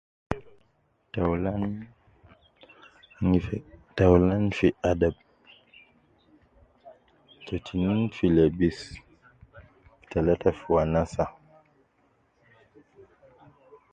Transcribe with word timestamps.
Taulan 1.13 1.61
mfi, 3.31 3.57
taulan 3.97 4.43
fi 4.57 4.67
adab, 4.89 5.15
te 7.45 7.55
tinin 7.65 8.01
fi 8.15 8.25
lebis, 8.37 8.77
te 8.91 8.99
talata 10.11 10.49
fi 10.59 10.65
wanasa 10.75 11.25